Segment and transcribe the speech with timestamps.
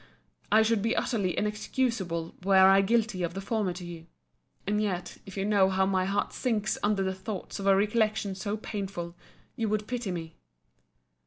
[0.51, 4.07] I should be utterly inexcusable were I guilty of the former to you.
[4.65, 8.33] And yet, if you know how my heart sinks under the thoughts of a recollection
[8.33, 9.15] so painful,
[9.55, 10.37] you would pity me.